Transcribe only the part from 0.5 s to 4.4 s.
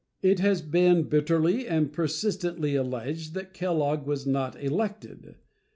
been bitterly and persistently alleged that Kellogg was